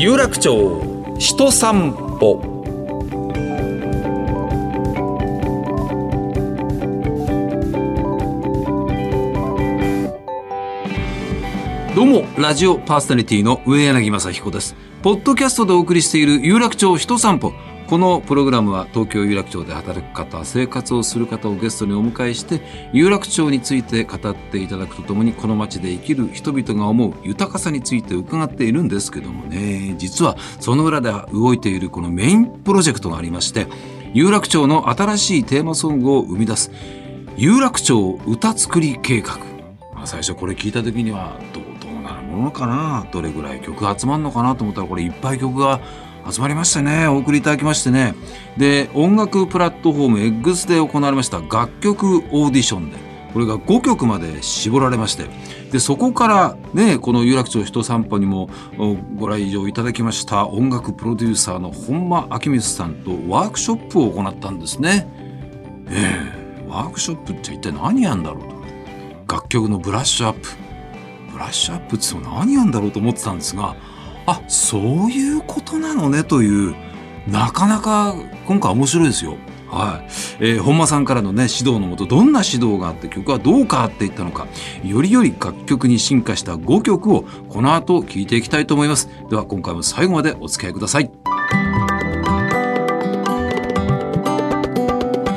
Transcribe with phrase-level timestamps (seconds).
[0.00, 0.80] 有楽町
[1.18, 2.40] 人散歩。
[11.96, 14.76] どうもラジオパーソナリティの上柳正彦です。
[15.02, 17.52] ポッドキャストでお送りしている有楽町人散歩。
[17.88, 22.60] このプログラムは東京有楽町で働く方生活をする方をゲストにお迎えして
[22.92, 29.94] 有楽町について語っていただくとともにこの街で生きる人々が思う豊かさについて伺っているんですけどもね。
[29.96, 33.66] 実はその裏で動いているこのメインプロジェクトがありまして
[34.12, 36.70] 有楽町の新しいテーマソングを生み出す
[37.38, 39.38] 有楽町歌作り計画、
[39.94, 43.06] まあ、最初これ聞いた時にはどうどうなるものかな？
[43.10, 44.54] どれぐらい曲が集まるのかな？
[44.56, 45.80] と思ったらこれいっぱい曲が
[46.30, 48.14] 集まりましたねお送りいただきましてね。
[48.56, 52.96] で音楽プラットフォーム X で行われました楽曲オーディションで
[53.32, 55.26] これが5曲まで絞られまして
[55.70, 58.48] でそこからねこの有楽町人散歩にも
[59.16, 65.06] ご来場いただきました音楽プロデューサーの本間明光さんとワークショップを行ったんですね。
[65.90, 69.34] ええワークショップって一体何やんだろうと。
[69.34, 70.48] 楽曲のブラッシュアップ。
[71.32, 73.74] ブラッシュアップって何やんだろうと思ってたんですが
[74.28, 76.76] あそういうことなのねという
[77.26, 78.14] なかなか
[78.46, 79.38] 今回面白いですよ。
[79.70, 80.06] はい、
[80.40, 84.46] えー、本間さんからのね指導のもとどんな指導があって曲はどう変わっていったのか
[84.82, 89.08] よりより楽曲に進化した5曲をこの後聴いていきたいと思います。
[89.30, 91.10] では今回も最後までお付き合いください。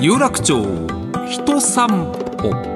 [0.02, 0.62] 有楽町
[1.30, 1.88] 人散
[2.38, 2.71] 歩。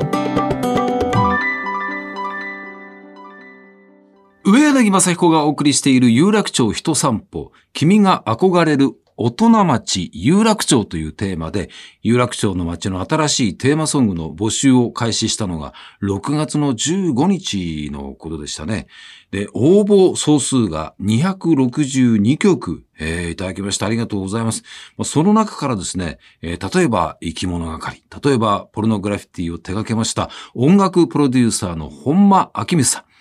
[4.55, 11.69] 上柳正彦がお送りしている有楽町人散歩、君が憧れる大人町有楽町というテーマで、
[12.03, 18.87] 有楽町の町の新しいテーマソングの募集を開始したのが6月の15日のことでしたね。
[19.31, 24.63] で、応募総数が262曲、えー、いただきましてありがとうございます。
[25.03, 33.14] その中からですね、えー、例えば生き物係、例えばポルノグラフィティを手掛けました音楽プロデューサーの本間明光さん。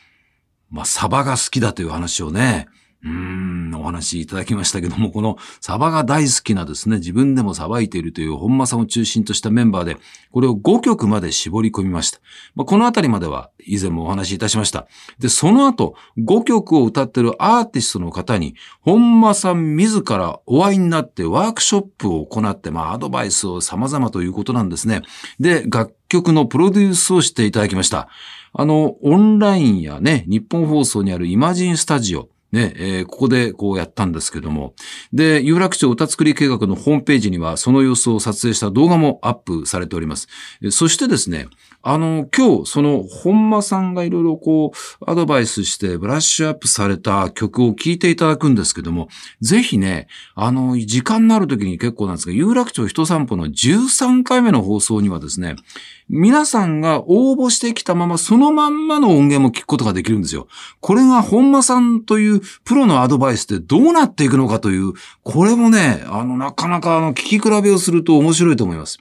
[0.74, 2.66] まあ、サバが好きだという話をね、
[3.04, 9.98] うん、お話いただきましたけども、このサバが大好きなですね、自分でもさばいているという本間さんを中心としたメンバーで、
[10.32, 12.18] これを5曲まで絞り込みました。
[12.56, 14.88] まあ、このあたりまでは以前もお話しいたしました。
[15.20, 25.02] で、その後、5曲を歌ってるアーティストの方に、本間さん自らお会いになってワークショップを行って、まあ、アドバイスを様々ということなんですね。
[25.38, 28.08] で、楽曲のプロデュースをしていただきました。
[28.54, 34.74] あの、オンラインやね、日本放送にあるイマジンスタジオ、ね、えー、ここでこうやったんですけども。
[35.12, 40.28] で、有楽町歌作り計画のホームページにはその様子を撮影した動画もアップされております。
[40.70, 41.48] そしてですね、
[41.82, 49.08] あの、今日、その、本間さんがいろいろこう、アドバイスしてブラッシュアップされた曲を聴いていただくんですけども、
[49.40, 55.56] ぜひね、あの、時間のある時に結構なんですが、有楽町人散歩の13回目の放送にはですね、
[56.08, 60.48] 皆さんが応募してきたままそのまんまの音源も聞くことができるんですよ。
[60.80, 68.98] これが本間さんというプロのアドバイスでどうなっていくのかという、これもね、あの、なかなかあの、聞き比べをすると面白いと思います。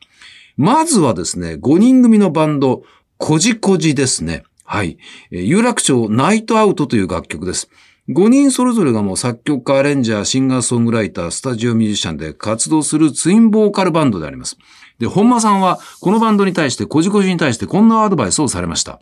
[0.55, 2.83] まずはですね、5人組のバンド、
[3.17, 4.43] こじこじですね。
[4.63, 4.97] はい。
[5.29, 7.69] 有楽町ナイトアウトという楽曲です。
[8.09, 14.57] 5人それぞれがもう作曲家、アレンジャー、シンガーソングライター、スタジオミュージシャンで活動するツインボーカルバンドであります。
[14.99, 18.99] で、本間さんはこのバンドに対して、こじこじに対してこんなアドバイスをされました。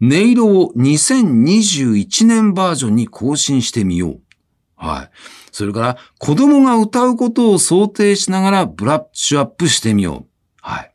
[0.00, 4.20] 音色を2021年バージョンに更新してみよう。
[4.76, 5.10] はい。
[5.52, 10.26] それから、子供が歌うことを想定しながらブラッシュアップしてみよう。
[10.60, 10.92] はい。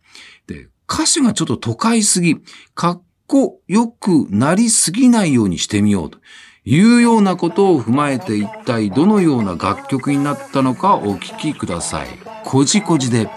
[0.48, 2.38] で、歌詞がちょっと都会すぎ、
[2.74, 6.20] かっこよくなりすぎないようにしてみようと
[6.66, 12.08] いうようなことを踏まえて一体どのような楽曲になったのかお聞きください。
[12.44, 13.30] こじこじで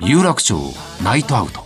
[0.00, 1.64] 有楽町ナイトアウト。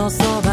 [0.00, 0.49] 明治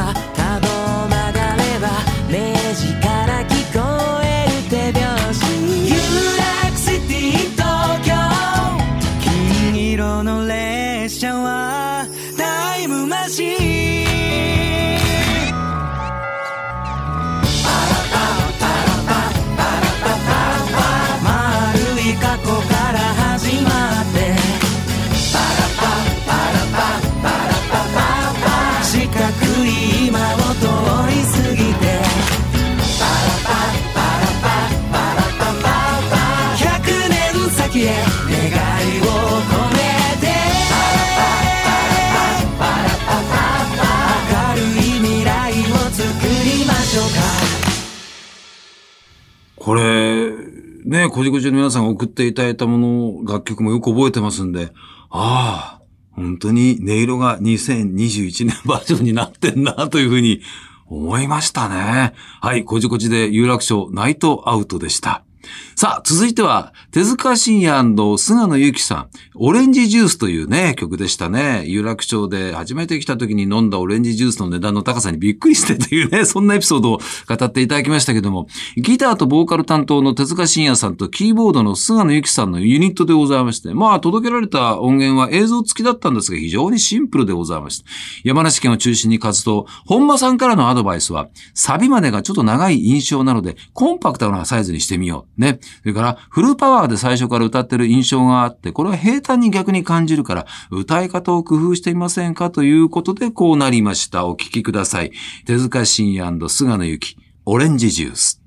[50.87, 54.71] ね、こじこじの皆さんが送っていただいたものを、楽曲もよく覚えてますんで、
[55.09, 55.81] ああ、
[56.11, 60.41] 本当に音色が2021年バージョンになってんな、というふうに
[60.85, 62.13] 思いましたね。
[62.39, 65.26] はい、こじこじで有楽町ナイトアウトでした。
[65.75, 67.77] さあ、続いては、手塚信也
[68.17, 71.65] 菅野由紀さん、オレンジジュースというね、曲でしたね。
[71.67, 76.97] 有楽町で初めて来た時に飲んだオレンジジュースの値段の高さにびっくりしてというね、 そんなエピソードを
[77.27, 87.85] 語っていただきましたけども、ギターとボーカル担当の手塚信也さんとキーボードの菅野由紀さんのユニットでございまして、まあ、届けられた音源は映像付きだったんですが、非常にシンプルでございました。
[88.23, 95.36] 山梨県を中心に活動、本間さんからのアドバイスは、サビまでがちょっと長い印象なので、コンパクトなサイズにしてみよう。
[95.37, 95.59] ね。
[95.81, 104.25] それから、フルパワーで最初から歌ってる印象があって、これは平坦に逆に感じるから、歌い方を工夫してみませんかということで、こうなりました。
[104.25, 105.11] お聴きください。
[105.45, 108.41] 手塚信也菅野由紀、オレンジジュース。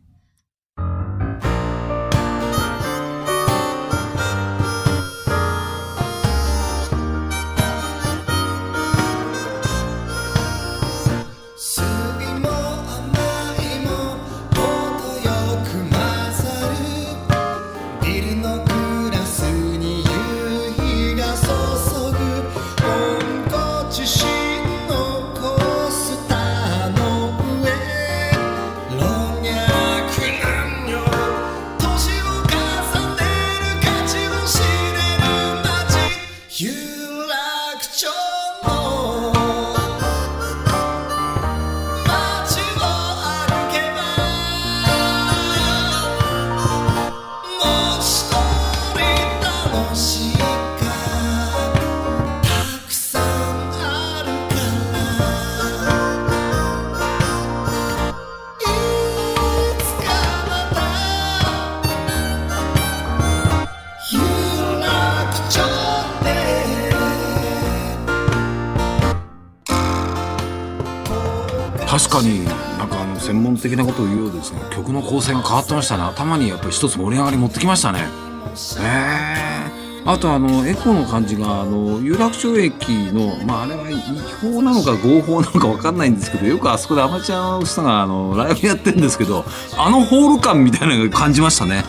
[73.50, 83.96] かあの専門的なことを言うようですが曲の構成が変わってましたね頭にやっぱり一つ盛り上がり持ってきましたねへえあとあのエコーの感じがあの有楽町駅のまああれは違
[84.40, 89.44] 法なのか合法なのかわかんないんですけどよくあそこでアマチュアの人があのライブやってるんですけど
[89.76, 91.84] あのホール感みたいなのが感じましたね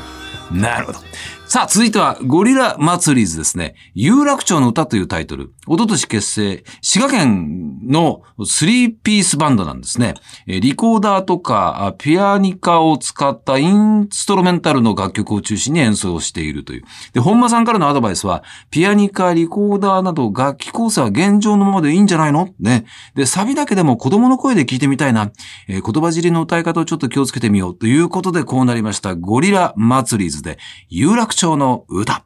[0.52, 1.00] なるほど。
[1.48, 3.76] さあ、続いては、ゴリラ祭りズですね。
[3.94, 5.54] 有楽町の歌というタイトル。
[5.68, 10.16] おととし結成、滋賀県のスリーピースバンドなんですね。
[10.48, 16.84] リコーダーとか、ピアニカを使ったインストロメンタルの楽曲を中心に演奏しているという。
[17.14, 22.50] で、本間さんからのアドバイスは、ピアニカ、リコーダーなど楽器構成は現状のままでいいんじゃないの？
[22.60, 22.86] ね。
[23.14, 25.32] で、サビだけでも子供の声で聞いてみたいな。
[25.68, 29.16] えー言葉尻の歌い方をちょっと気をつけてみようということでこうなりました。
[29.16, 30.58] ゴリラ祭りズで
[30.90, 32.24] 有楽町の歌。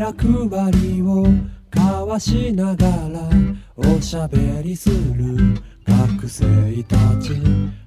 [0.00, 1.26] ビラ配りを
[1.76, 3.28] 交わしながら
[3.76, 7.38] おしゃべりする学生たち。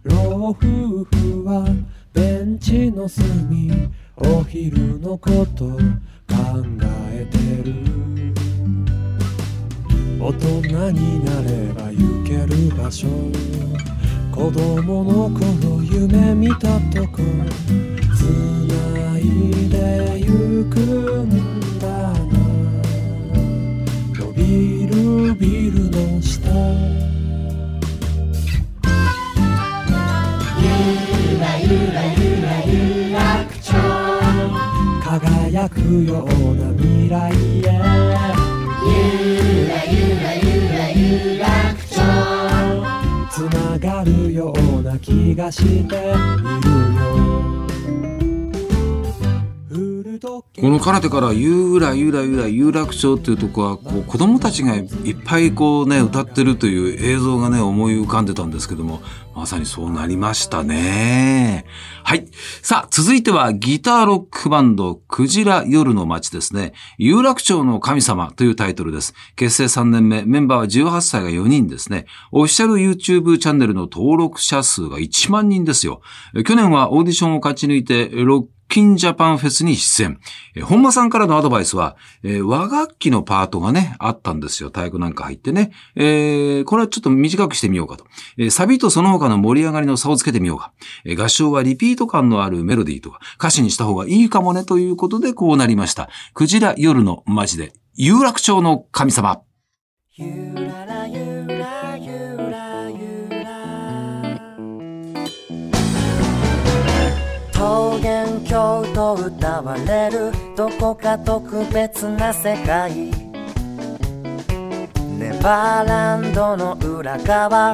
[0.03, 1.65] 老夫婦は
[2.13, 3.89] ベンチの隅。
[4.17, 5.27] お昼のこ
[5.57, 6.63] と考
[7.09, 7.73] えてる。
[10.21, 13.07] 大人になれば行ける場所。
[14.31, 17.23] 子供の頃夢見たとこ。
[18.15, 18.21] つ
[19.01, 19.23] ない
[19.67, 21.52] でゆくんだ
[25.13, 26.49] 唇の下。
[30.59, 37.61] ゆらゆらゆらゆらくちょう輝くような未来へ
[38.85, 38.97] ゆ
[39.69, 42.03] らゆらゆらゆらくちょ
[42.81, 42.83] う
[43.29, 46.92] つながるような気がしている
[50.63, 54.87] この空手からゆらゆらゆら有楽町っていうとこはこう子供たちがいっ
[55.25, 59.01] ぱいこうね歌ってるという映像がね思い浮かんでたんですけども
[59.35, 61.65] まさにそうなりましたね。
[62.05, 62.27] はい。
[62.61, 66.71] さあ、続いてはギターロックバンド、クジラ夜の街ですね。
[66.97, 69.13] 有楽町の神様というタイトルです。
[69.35, 72.05] 結成3年目、メンバーは18歳が4人ですね。
[72.31, 76.01] オフィシャル YouTube チャンネルの登録者数が1万人ですよ。
[76.45, 80.19] 去年はオーディションを勝ち抜いて、ロッキンジャパンフェスに出演。
[80.55, 84.69] えー本間さんからのアドバイスは、えー和楽器のパートがね、あったんですよ。
[84.69, 85.71] 太鼓なんか入ってね。
[85.95, 88.05] えーこれはちょっと短くしてみようかと。
[88.39, 90.73] えーサビとその他の盛り上がりの差をつけてみようか。
[91.05, 96.09] えー合唱はリピート感のあるメロディーとか歌詞にした方がいいかもねということでこうなりました。
[96.33, 99.43] クジラ夜の街で、有楽町の神様。
[100.15, 101.32] ゆららゆら
[109.15, 110.31] 歌われる。
[110.55, 113.11] どこか特別な世界。
[115.17, 117.73] ネバーランドの裏側。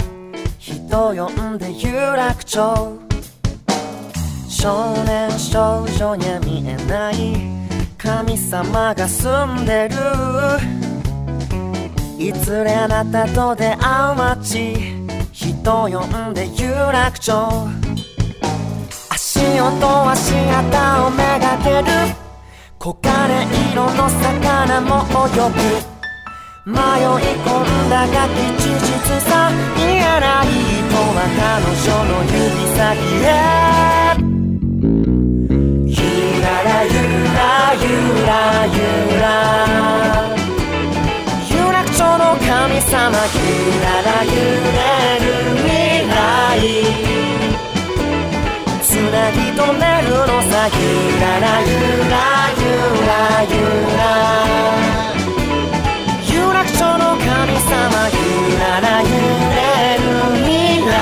[0.57, 2.99] 人呼んで有楽町。
[4.47, 7.59] 少年少女には見えない
[7.97, 9.95] 神様が住んでる。
[12.17, 14.99] いずれあなたと出会う街。
[15.31, 17.33] 人呼んで有楽町。
[19.09, 21.28] 足音足跡をめ
[21.81, 22.15] がける。
[22.79, 23.11] 黄金
[23.73, 25.59] 色の魚も泳ぐ
[26.65, 26.77] 迷い
[27.43, 28.79] 込んだが吉日
[29.21, 30.51] さ嫌な人
[31.15, 31.41] は彼
[31.83, 32.37] 女の指
[32.77, 32.87] 先
[33.25, 33.27] へ。
[35.87, 35.97] ゆ
[36.41, 36.87] ららゆ
[37.35, 37.39] ら
[37.75, 37.85] ゆ
[38.25, 38.29] ら
[38.67, 38.77] ゆ
[39.19, 39.23] ら。
[41.49, 42.95] 有楽町の神様
[43.33, 43.37] ゆ
[43.83, 44.79] らら揺れ
[45.19, 45.67] る未
[47.03, 47.08] 来。
[49.19, 50.79] つなぎ止めるのさゆ
[51.19, 51.67] ららゆ
[52.09, 52.15] ら
[52.55, 52.63] ゆ
[53.05, 53.11] ら
[53.43, 53.53] ゆ
[53.97, 54.01] ら
[56.25, 57.27] 有楽町の神
[57.59, 57.75] 様
[58.15, 58.17] ゆ
[58.57, 59.07] らら揺
[59.57, 59.59] れ
[59.99, 60.07] る
[60.37, 60.47] 未
[60.87, 60.95] 来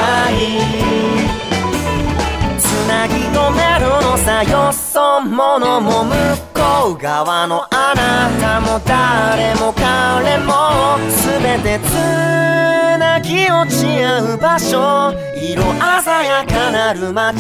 [2.58, 6.12] つなぎ止めるのさよそ者も向
[6.56, 7.77] こう側の愛
[8.08, 10.54] なたも誰も彼も
[11.44, 11.92] 全てつ
[12.98, 17.38] なぎ落ち合う場所色鮮やかなる街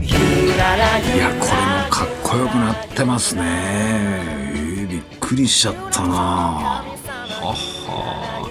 [0.00, 3.42] ゆらゆらいや、これもかっこよくなってますね。
[3.44, 6.84] えーびっくりしちゃったなは
[7.42, 8.50] は。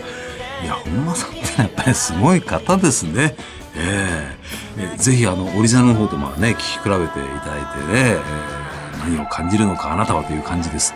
[0.61, 3.35] いや、本間さんってやっぱりすごい方ですね。
[3.75, 4.35] え
[4.77, 8.62] ええぜひあの、オリジナルの方とまあね、聞き比べていただいてね、えー
[9.03, 10.93] 何を感じるのかあなたはという感じです。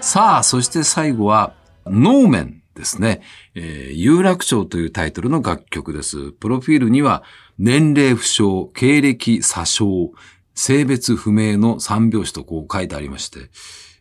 [0.00, 1.54] さあ、そして最後は、
[1.86, 3.22] 能面ですね。
[3.54, 6.30] えー有楽町というタイトルの楽曲です。
[6.32, 7.24] プロフィールには、
[7.58, 10.12] 年齢不詳、経歴詐称、
[10.54, 13.50] 性別不明の三拍子とこう書いてありまして、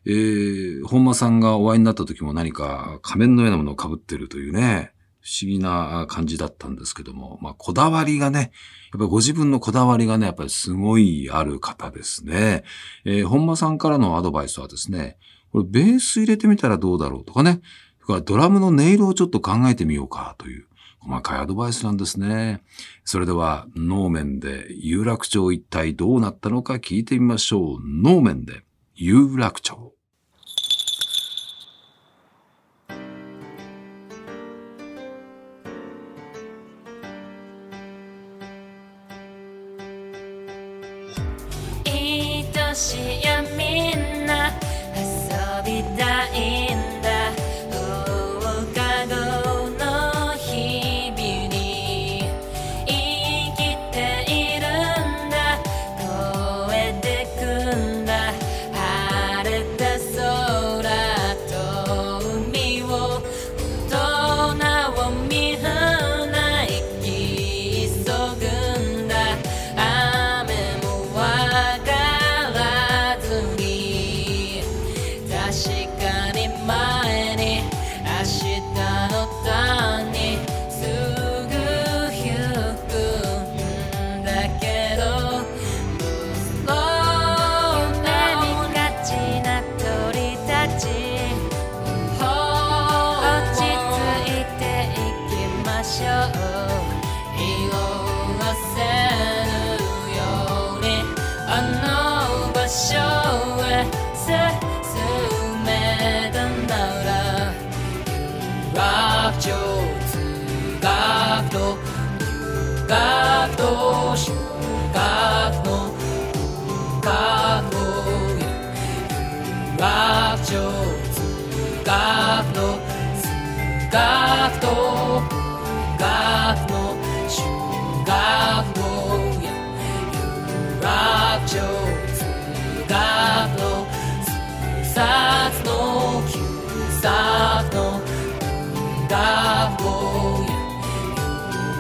[0.05, 4.91] えー本間さんがお会いになった時も何か仮面のようなものを被ってるというね、
[5.27, 8.49] 不思議な感じだったんですけども、まあ、こだわりがね、やっ
[8.93, 12.63] ぱりご自分のこだわりがね、やっぱりすごいある方ですね。
[13.03, 15.17] えー本間さんからのアドバイスはですね、
[15.51, 17.59] これベース入れてみたらどうだろうとかね、
[18.07, 20.65] かドラムの音色をちょっと考えてみようかという、
[20.99, 22.63] 細かいアドバイスなんですね。
[23.03, 27.79] それでは、能面で有楽町一体どうなったのか聞いてみましょう。
[27.83, 28.63] 能面で
[28.95, 29.96] 有楽町。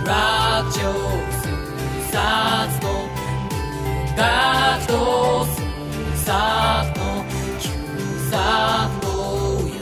[0.07, 0.85] 有楽町数
[2.13, 3.09] 冊の
[4.15, 7.25] 文学と数冊の
[7.59, 7.67] 旧
[8.31, 8.37] 作
[9.05, 9.75] のや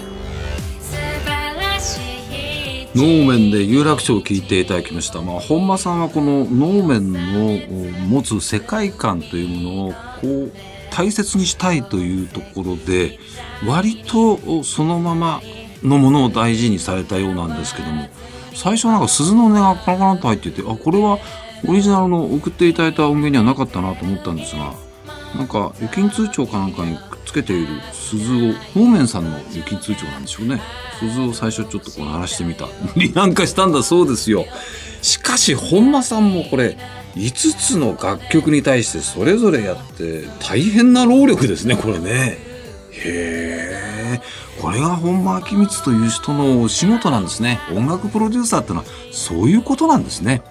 [0.82, 1.30] 素晴
[1.62, 5.22] らしい能面で有楽町を聞いていただきました。
[5.22, 7.60] まあ、本間さんはこの能面の
[8.08, 10.52] 持つ世界観というものをこう
[10.90, 13.20] 大切にしたいというところで
[13.64, 15.44] 割とそのまま
[15.84, 18.08] のものを大事にされたようなんですけども
[18.56, 21.20] 最初なんか鈴の音がパラパラと入っててあこれは
[21.68, 24.74] オリジナルの送っていただいた音源にはなかったなと思ったんですが
[25.36, 30.62] なんか預金通帳かなんかにくっつけている鈴を方面さんの預金通帳なんでしょうね。
[31.00, 34.46] 鈴を最初ちょっとこう鳴らしてみたりなんかしたんだそうですよ。
[35.02, 36.78] しかし本間さんもこれ
[37.16, 42.38] 5つの楽曲に対してそれぞれやって大変な労力ですねこれね。
[42.92, 44.22] へえ
[44.62, 50.42] これが本間明光という人のお仕事なんですね音楽プロデューサーってのはそういうことなんですね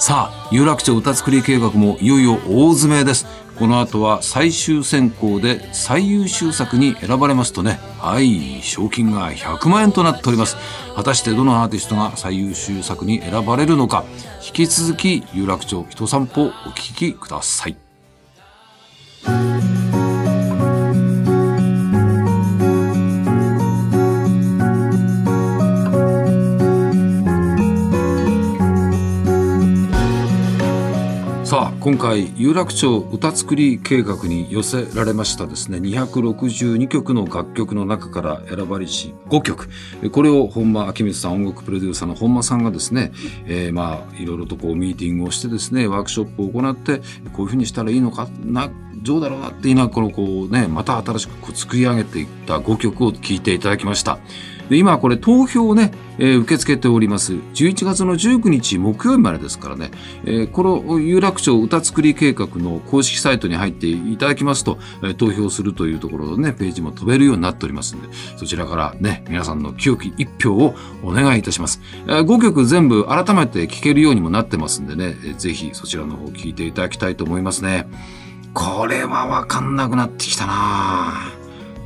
[0.00, 3.26] さあ、有楽町歌作り計画もいよいよ大詰めです。
[3.58, 10.56] この後は最終選考で最優秀作に選ばれますとね、はい、賞金が100万円となっております。
[10.94, 14.04] 果たしてどのアーティストが最優秀作に選ばれるのか、
[14.46, 17.87] 引き続き有楽町人散歩お聞きください。
[31.88, 39.70] 今回有楽町歌作り計画に寄せられましたですね262曲の楽曲の中から選ばれし5曲
[40.12, 43.10] これを本間明光さん音楽プロデューサーの本間さんがですね、
[43.46, 46.98] えーまあいろいろとこうミーティングをしてですねワークショップを行って
[47.32, 54.18] こういうふうにしたらいいのかなどうだろうなって言いながらこのこうねまた新しくこう作り上げていった5曲を聴いていただきました。
[54.68, 57.32] で今これ投票をね、えー受け付けております。
[57.32, 59.90] 11月の19日木曜日までですからね、
[60.24, 77.88] えーこの有楽町歌作り計画の公式サイトに入っていただきますと、えー投票するというところのねページも飛べるようになっておりますのでそちらからね皆さんの清き一票をお願いいたします、えー5曲全部改めて聴けるようにもなってますんでね、えーぜひそちらの方聞いていただきたいと思いますね。
[78.54, 81.37] これはわかんなくなってきたなぁ。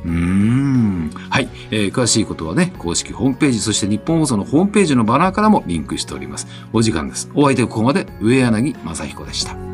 [0.05, 1.11] うーん。
[1.29, 6.47] はい、えー詳しいことはね、公式ホームページ、そして日本放送のホームページのバナーからもリンクしております。
[6.71, 7.29] お時間です。
[7.33, 9.72] お相手はここまで、上柳正彦でした。